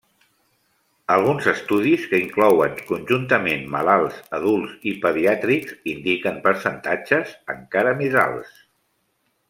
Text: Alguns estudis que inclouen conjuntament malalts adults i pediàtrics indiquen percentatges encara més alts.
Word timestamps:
Alguns 1.15 1.49
estudis 1.51 2.07
que 2.13 2.21
inclouen 2.21 2.79
conjuntament 2.87 3.69
malalts 3.75 4.17
adults 4.39 4.89
i 4.93 4.95
pediàtrics 5.05 5.77
indiquen 5.95 6.41
percentatges 6.49 7.37
encara 7.57 7.97
més 8.03 8.19
alts. 8.29 8.59